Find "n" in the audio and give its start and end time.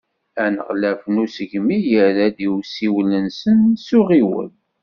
1.13-1.21